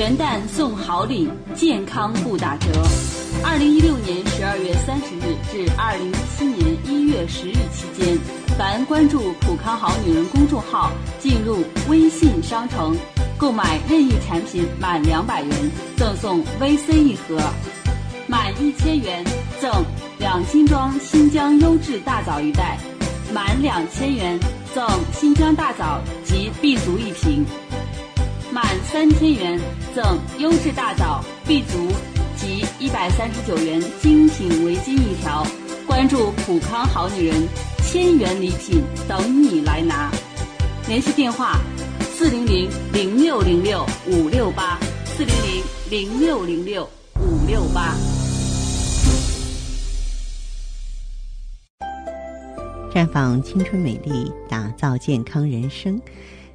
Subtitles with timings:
[0.00, 2.68] 元旦送好礼，健康不打折。
[3.44, 8.18] 二零一六年十二月三十日至二零一七年一月十日期间，
[8.56, 12.96] 凡关注“普康好女人”公众号，进入微信商城，
[13.36, 17.38] 购买任意产品满两百元赠送 VC 一盒，
[18.26, 19.22] 满一千元
[19.60, 19.70] 赠
[20.18, 22.78] 两斤装新疆优质大枣一袋，
[23.34, 24.40] 满两千元
[24.74, 24.82] 赠
[25.12, 27.44] 新疆大枣及 B 族一瓶。
[28.52, 29.60] 满三千元
[29.94, 31.88] 赠优质大枣 B 族
[32.36, 35.46] 及一百三十九元精品围巾一条。
[35.86, 37.48] 关注普康好女人，
[37.84, 40.10] 千元礼品等你来拿。
[40.88, 41.60] 联系电话：
[42.12, 45.34] 四零零零六零六五六八四零
[45.88, 46.88] 零零六零六
[47.20, 47.94] 五六八。
[52.92, 56.00] 绽放青春美丽，打造健康人生。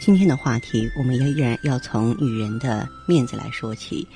[0.00, 4.08] 今天的话题，我们也依然要从女人的面子来说起。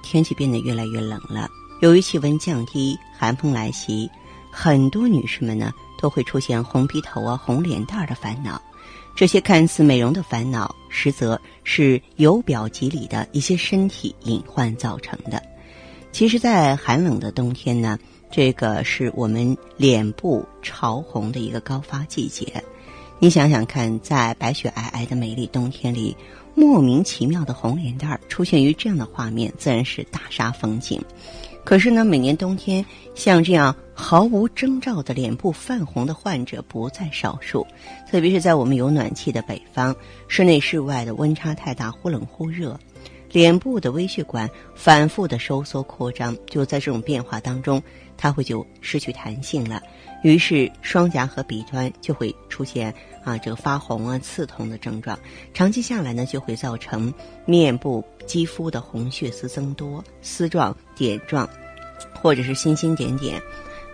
[0.00, 4.08] 天气变得越来越冷了，由于气温降低，寒风来袭，
[4.52, 8.62] 很多女士们呢都会出现红鼻头啊、红脸蛋儿的烦恼。
[9.16, 15.42] 这些看似美容的烦恼，实则是由表及里的一些身体隐患造成的。
[16.12, 17.98] 其实，在寒冷的冬天呢，
[18.30, 22.62] 这个是我们脸部潮红的一个高发季节。
[23.22, 26.16] 你想想看，在白雪皑皑的美丽冬天里，
[26.56, 31.00] 莫名其妙的红脸蛋儿出现于这样的画面，自然是大煞风景。
[31.62, 32.84] 可是呢，每年冬天
[33.14, 37.64] 像这样毫无征兆的脸部泛红的患者不在少数，
[38.10, 39.94] 特别是在我们有暖气的北方，
[40.26, 42.76] 室内室外的温差太大，忽冷忽热，
[43.32, 47.82] 脸部的微血管反复的收缩扩张，就在这种变化当中，
[48.16, 49.82] 它会就失去弹性了。
[50.22, 52.94] 于是，双颊和鼻端就会出现
[53.24, 55.18] 啊这个发红啊、刺痛的症状。
[55.54, 57.12] 长期下来呢，就会造成
[57.46, 61.48] 面部肌肤的红血丝增多、丝状、点状，
[62.20, 63.42] 或者是星星点点，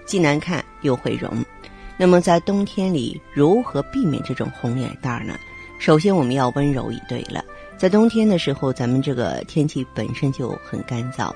[0.04, 1.42] 既难看又会融。
[1.96, 5.34] 那么在冬天里，如何避免这种红脸蛋儿呢？
[5.78, 7.44] 首先，我们要温柔以对了。
[7.76, 11.32] 在冬天的时候，咱们这个天气本身就很干燥。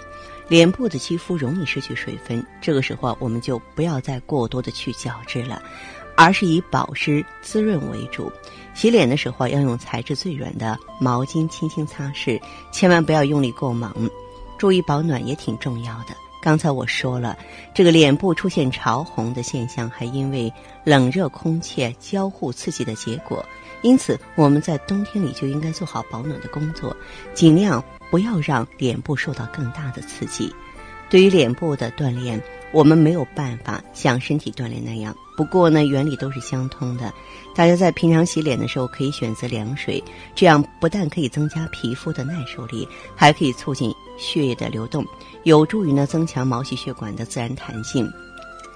[0.48, 5.62] 脸部的肌肤容易失去水分，这个时候，我们就不要再过多的去角质了，
[6.16, 8.30] 而是以保湿滋润为主。
[8.74, 12.40] 洗脸的时候要用材质最软的毛巾轻轻擦拭，
[12.72, 14.10] 千万不要用力过猛。
[14.58, 16.14] 注意保暖也挺重要的。
[16.42, 17.38] 刚才我说了，
[17.72, 20.52] 这个脸部出现潮红的现象，还因为
[20.84, 23.42] 冷热空气交互刺激的结果。
[23.82, 26.94] 因此，我们在冬天里就应该做好保暖的工作，
[27.32, 27.82] 尽量。
[28.10, 30.54] 不要让脸部受到更大的刺激。
[31.12, 32.42] 对于脸部的锻炼，
[32.72, 35.14] 我们没有办法像身体锻炼那样。
[35.36, 37.12] 不过呢，原理都是相通的。
[37.54, 40.02] 大家在平常洗脸的时候，可以选择凉水，
[40.34, 45.04] 这样不但可以增加皮肤的耐受力，还可以促进血液的流动，
[45.42, 48.10] 有助于呢增强毛细血管的自然弹性。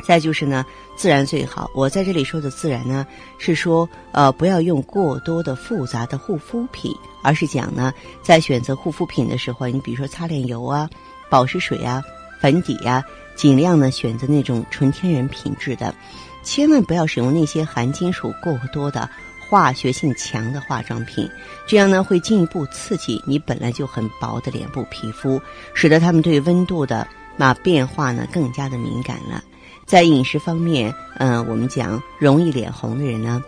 [0.04, 0.62] 再就是呢，
[0.94, 1.70] 自然最好。
[1.74, 3.06] 我在这里说的自然呢，
[3.38, 10.86] 是说呃，不要用过多的复杂的护肤品，而是讲呢，在选择护肤品的时候，你比如说擦脸油啊、
[11.30, 12.02] 保湿水啊、
[12.40, 13.04] 粉底呀，
[13.34, 15.94] 尽量呢选择那种纯天然品质的，
[16.42, 19.08] 千万不要使用那些含金属过多的、
[19.48, 21.28] 化学性强的化妆品，
[21.66, 25.40] 这样呢会进一步刺激你本来就很薄的脸部皮肤，
[25.74, 29.42] 使得它们对温度的那变化呢更加的敏感了。
[29.84, 33.42] 在饮食方面，嗯，我们讲容易脸红的人呢，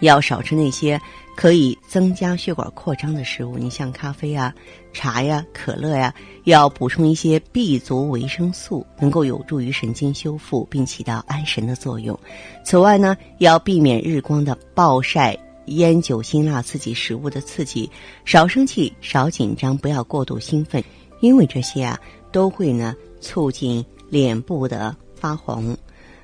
[0.00, 1.00] 要少吃那些
[1.40, 3.56] 可以增加血管扩张的食物。
[3.56, 4.54] 你像咖啡啊、
[4.92, 6.12] 茶呀、可乐呀，
[6.44, 12.18] 要补充一些 B 族维生素，能够有助于神经修复，并起到安神的作用。
[12.62, 15.34] 此外呢，要避免日光的暴晒、
[15.68, 17.90] 烟酒辛辣刺激食物的刺激，
[18.26, 20.84] 少生气、少紧张，不要过度兴奋，
[21.20, 21.98] 因为这些啊
[22.30, 24.94] 都会呢促进脸部的。
[25.14, 25.76] 发红，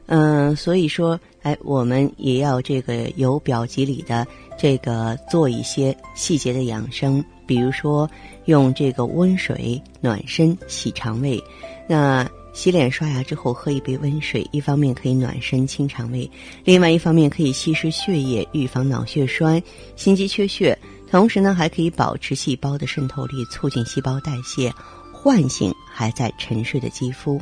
[0.06, 4.26] 嗯，所以说，哎，我们也要这个由表及里的
[4.58, 8.08] 这个做一些细节的养生，比如说
[8.44, 11.42] 用这个温水暖身洗肠胃。
[11.88, 16.30] 那洗脸刷牙之后喝一杯温水，一方面可以暖身清肠胃，
[16.64, 19.62] 另外一方面可以稀释血液，预防脑血栓、
[19.96, 20.78] 心肌缺血，
[21.10, 24.72] 同时呢还可以保持细胞的渗透力，促进细胞代谢。
[25.12, 27.40] 唤醒还在沉睡的肌肤。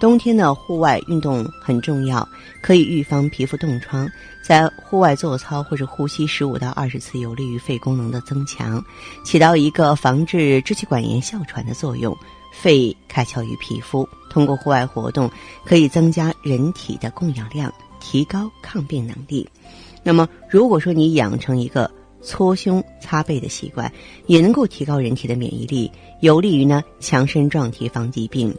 [0.00, 2.26] 冬天的户外运动很重要，
[2.62, 4.08] 可以预防皮肤冻疮。
[4.42, 8.82] 在户外做操或者呼吸十五到二十次，有利于肺功能的增强，
[9.24, 12.16] 起到一个防治支气管炎、哮喘的作用。
[12.50, 15.30] 肺开窍于皮肤，通过户外活动
[15.64, 19.46] 可以增加人体的供氧量，提高抗病能力。
[20.02, 21.90] 那么，如果说你养成一个
[22.22, 23.92] 搓胸擦背的习惯，
[24.26, 25.90] 也能够提高人体的免疫力，
[26.20, 28.52] 有利于呢强身壮体、防疾病。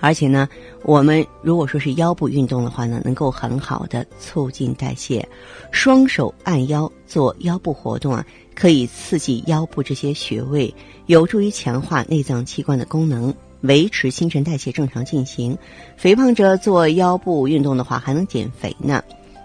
[0.00, 0.48] 而且呢，
[0.82, 5.26] 我们如果说是腰部运动的话呢，能够很好的促进代谢。
[5.70, 8.24] 双手按腰做腰部活动啊，
[8.54, 10.74] 可以刺激腰部这些穴位，
[11.06, 15.56] 有助于强化内脏器官的功能，维持新陈代谢正常进行。
[15.96, 19.02] 肥胖者做腰部运动的话，还能减肥呢。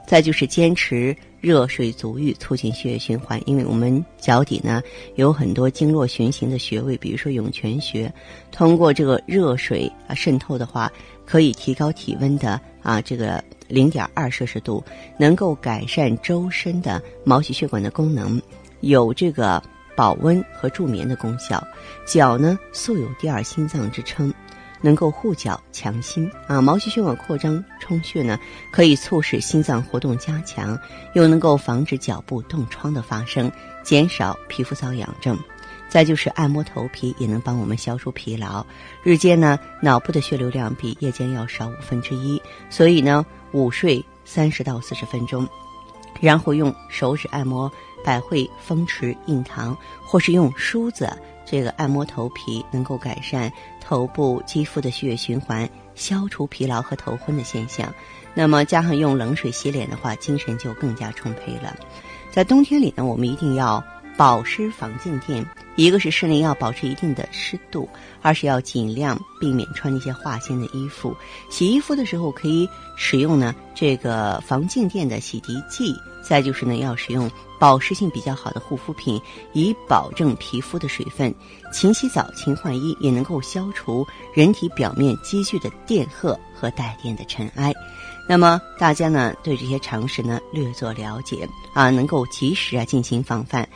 [0.08, 1.16] 再就是坚持。
[1.46, 4.82] 热水足浴促进血液循环，因为我们脚底呢
[5.14, 8.12] 有很多经络循行的穴位，比如说涌泉穴，
[8.52, 10.92] 通过这个热水啊渗透的话，
[11.24, 14.84] 可以提高体温的啊这个零点二摄氏度，
[15.20, 18.42] 能够改善周身的毛细血管的功能，
[18.80, 19.62] 有这个
[19.96, 21.64] 保温和助眠的功效。
[22.08, 24.34] 脚呢素有第二心脏之称。
[24.86, 28.40] 能够护脚强心啊，毛细血管扩张充血呢，
[28.72, 30.80] 可以促使心脏活动加强，
[31.16, 33.52] 又能够防止脚部冻疮的发生，
[33.84, 35.36] 减少皮肤瘙痒症。
[35.90, 38.64] 再就是按摩头皮，也能帮我们消除疲劳。
[39.02, 42.40] 日间呢，脑部的血流量比夜间要少五分之一，
[42.70, 45.48] 所以呢，午睡三十到四十分钟，
[46.22, 47.72] 然后用手指按摩
[48.04, 51.10] 百会、风池、印堂，或是用梳子。
[51.46, 57.94] 这个按摩头皮能够改善头部肌肤的血液循环，消除疲劳和头昏的现象。
[58.34, 61.76] 那么加上用冷水洗脸的话，精神就更加充沛了。
[62.32, 63.82] 在冬天里呢，我们一定要
[64.18, 65.46] 保湿防静电。
[65.78, 67.88] 一个是室内要保持一定的湿度，
[68.22, 71.16] 二是要尽量避免穿那些化纤的衣服。
[71.50, 75.94] 洗衣服的时候可以使用呢这个防静电的洗涤剂。
[76.28, 77.30] 再就是呢，要使用
[77.60, 79.22] 保湿性比较好的护肤品，
[79.54, 81.34] 以保证皮肤的水分。
[81.72, 87.74] 勤洗澡、勤换衣，也能够消除人体表面积聚的电荷和带电的尘埃。
[88.28, 93.68] 那么大家呢，对这些常识呢略作了解啊，能够及时啊进行防范。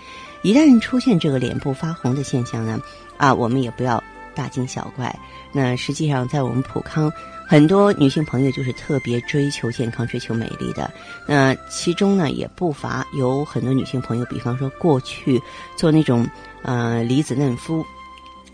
[0.41, 2.81] 一旦出现这个脸部发红的现象呢，
[3.17, 4.03] 啊，我们也不要
[4.33, 5.15] 大惊小怪。
[5.51, 7.11] 那实际上，在我们普康。
[7.49, 10.93] 很多女性朋友就是特别追求健康、追求美丽的，
[11.25, 15.41] 那其中呢也不乏有很多女性朋友，比方说过去
[15.75, 16.27] 做那种
[16.61, 17.83] 呃离子嫩肤，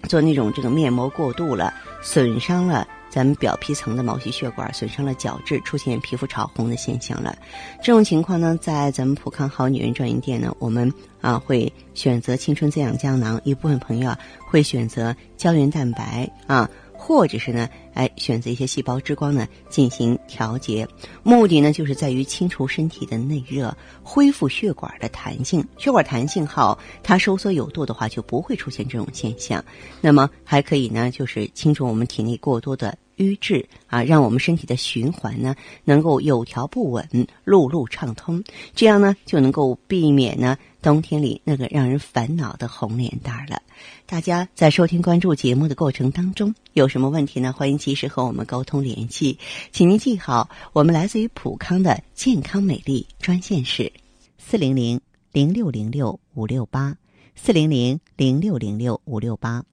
[0.07, 7.37] 做那种这个面膜过度了，损伤了咱们表皮层的毛细血管，损伤了角质，出现皮肤潮红的现象了。
[7.83, 10.89] 这种情况呢，在咱们普康好女人专营店呢，我们
[11.19, 16.69] 啊会选择青春滋养胶囊，一部分朋友啊会选择胶原蛋白啊。
[16.97, 20.87] 或者是呢，哎，选择一些细胞之光呢进行调节，
[21.23, 25.65] 目的呢就是在于清除身体的内热，恢复血管的弹性。
[25.77, 29.63] 血管弹性好，它收缩有度的话，就不会出现这种现象。
[30.01, 32.97] 那么还可以呢，就是清除我们体内过多的。
[33.17, 35.55] 瘀滞啊，让我们身体的循环呢
[35.85, 37.07] 能够有条不紊、
[37.45, 38.43] 路路畅通，
[38.73, 43.59] 这样呢就能够避免呢冬天里那个让人烦恼的红脸蛋儿了。
[44.05, 47.51] 大家在收听、关注节目的过程当中，有什么问题呢？
[47.51, 49.39] 欢迎及时和我们沟通联系，
[49.71, 53.91] 请您记好，我们来自于普康的健康美丽专线是
[54.37, 56.95] 四零零零六零六五六八
[57.33, 59.63] 四零零零六零六五六八。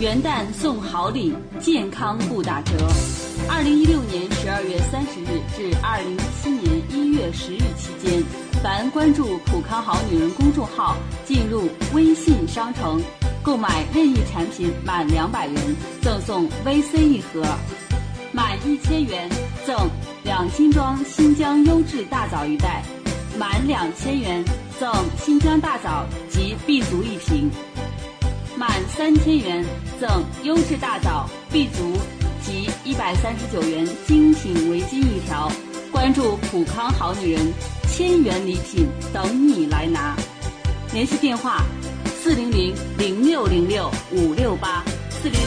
[0.00, 2.72] 元旦送好礼，健康不打折。
[3.48, 8.22] 二零一六年十二月三十日至二零一七年一月十日期间，
[8.60, 13.00] 凡关注“普康好女人”公众号，进入微信商城，
[13.40, 15.62] 购买任意产品满两百元
[16.02, 17.44] 赠送 VC 一盒，
[18.32, 19.30] 满一千元
[19.64, 19.76] 赠
[20.24, 22.82] 两斤装新疆优质大枣一袋，
[23.38, 24.44] 满两千元
[24.80, 27.48] 赠新疆大枣及 B 族一瓶。
[28.66, 29.62] 满三千元
[30.00, 31.98] 赠优质大枣 B 足
[32.42, 35.52] 及一百三十九元精品围巾一条。
[35.92, 37.52] 关注普康好女人，
[37.92, 40.16] 千元礼品等你来拿。
[40.94, 41.62] 联系电话：
[42.18, 45.38] 四零零零六零六五六八四零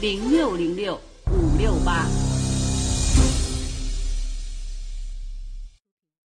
[0.00, 0.94] 零零六零六
[1.26, 2.06] 五六八。